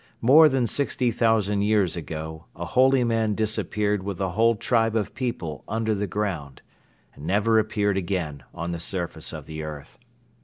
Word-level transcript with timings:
More 0.23 0.49
than 0.49 0.65
sixty 0.65 1.11
thousand 1.11 1.61
years 1.61 1.95
ago 1.95 2.47
a 2.55 2.65
Holyman 2.65 3.35
disappeared 3.35 4.01
with 4.01 4.19
a 4.19 4.31
whole 4.31 4.55
tribe 4.55 4.95
of 4.95 5.13
people 5.13 5.63
under 5.67 5.93
the 5.93 6.07
ground 6.07 6.63
and 7.13 7.23
never 7.27 7.59
appeared 7.59 7.97
again 7.97 8.41
on 8.51 8.71
the 8.71 8.79
surface 8.79 9.31
of 9.31 9.45
the 9.45 9.61
earth. 9.61 9.99